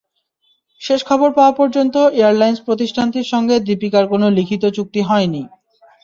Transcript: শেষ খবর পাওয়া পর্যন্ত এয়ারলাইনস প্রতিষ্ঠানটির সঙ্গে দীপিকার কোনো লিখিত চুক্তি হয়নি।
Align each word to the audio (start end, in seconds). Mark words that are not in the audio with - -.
শেষ 0.81 0.99
খবর 1.05 1.29
পাওয়া 1.31 1.53
পর্যন্ত 1.53 1.95
এয়ারলাইনস 2.19 2.59
প্রতিষ্ঠানটির 2.67 3.27
সঙ্গে 3.33 3.55
দীপিকার 3.59 4.03
কোনো 4.07 4.27
লিখিত 4.29 4.63
চুক্তি 4.77 5.01
হয়নি। 5.01 5.41